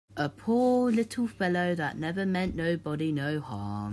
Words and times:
A 0.17 0.29
poor 0.29 0.91
little 0.91 1.27
fellow 1.27 1.75
that 1.75 1.95
never 1.95 2.25
meant 2.25 2.55
nobody 2.55 3.11
no 3.11 3.39
harm! 3.39 3.89